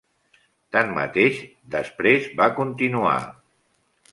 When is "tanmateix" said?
0.75-1.37